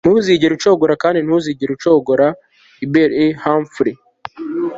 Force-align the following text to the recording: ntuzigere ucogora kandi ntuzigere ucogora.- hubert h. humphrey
ntuzigere 0.03 0.53
ucogora 0.57 0.93
kandi 1.03 1.19
ntuzigere 1.21 1.71
ucogora.- 1.73 2.27
hubert 2.79 3.13
h. 3.41 3.41
humphrey 3.43 3.95